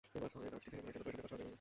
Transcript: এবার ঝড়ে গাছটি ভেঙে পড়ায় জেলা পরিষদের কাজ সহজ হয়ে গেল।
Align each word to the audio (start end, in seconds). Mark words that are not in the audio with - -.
এবার 0.17 0.29
ঝড়ে 0.33 0.47
গাছটি 0.53 0.67
ভেঙে 0.73 0.81
পড়ায় 0.85 0.95
জেলা 0.95 1.05
পরিষদের 1.07 1.17
কাজ 1.23 1.29
সহজ 1.31 1.37
হয়ে 1.37 1.41
গেল। 1.41 1.49